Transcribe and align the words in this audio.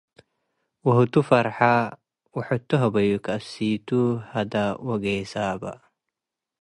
ወህቱ 0.87 1.13
ፈርሐ 1.27 1.57
ወሕቱ' 2.35 2.77
ሀበዩ፣ 2.81 3.09
ከእሲ'ቱ 3.25 3.89
ሀደ 4.29 4.53
ወጌሰ 4.87 5.33
በ። 5.61 5.63